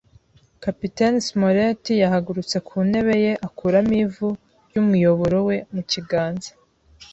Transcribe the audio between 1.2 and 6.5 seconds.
Smollett yahagurutse ku ntebe ye, akuramo ivu ry'umuyoboro we mu kiganza